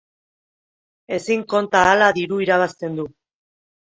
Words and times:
Ezin 1.17 1.43
konta 1.53 1.81
ahala 1.85 2.09
diru 2.17 2.39
irabazten 2.45 2.99
du. 3.01 3.09